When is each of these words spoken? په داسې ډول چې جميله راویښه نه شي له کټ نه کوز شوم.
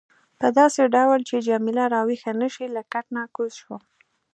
په 0.39 0.47
داسې 0.57 0.81
ډول 0.95 1.19
چې 1.29 1.45
جميله 1.47 1.83
راویښه 1.93 2.31
نه 2.41 2.47
شي 2.53 2.65
له 2.75 2.81
کټ 2.91 3.05
نه 3.15 3.21
کوز 3.35 3.51
شوم. 3.61 3.81